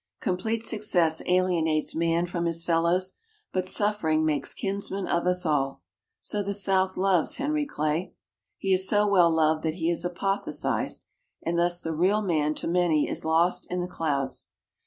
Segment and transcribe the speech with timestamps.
[0.19, 3.13] Complete success alienates man from his fellows,
[3.53, 5.83] but suffering makes kinsmen of us all.
[6.19, 8.15] So the South loves Henry Clay.
[8.57, 11.03] He is so well loved that he is apotheosized,
[11.43, 14.49] and thus the real man to many is lost in the clouds.